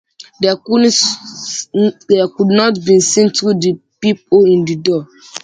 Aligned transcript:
They 0.41 0.49
could 0.55 0.81
not 2.47 2.73
be 2.83 2.99
seen 3.01 3.29
through 3.29 3.59
the 3.59 3.79
peephole 4.01 4.51
in 4.51 4.65
the 4.65 4.77
door. 4.77 5.07